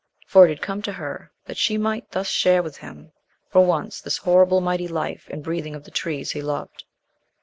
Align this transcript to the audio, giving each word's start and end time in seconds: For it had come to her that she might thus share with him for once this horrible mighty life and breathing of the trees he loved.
For 0.25 0.45
it 0.45 0.49
had 0.49 0.63
come 0.63 0.81
to 0.81 0.93
her 0.93 1.31
that 1.45 1.57
she 1.57 1.77
might 1.77 2.09
thus 2.09 2.27
share 2.27 2.63
with 2.63 2.77
him 2.77 3.11
for 3.51 3.63
once 3.63 4.01
this 4.01 4.17
horrible 4.17 4.59
mighty 4.59 4.87
life 4.87 5.27
and 5.29 5.43
breathing 5.43 5.75
of 5.75 5.83
the 5.83 5.91
trees 5.91 6.31
he 6.31 6.41
loved. 6.41 6.85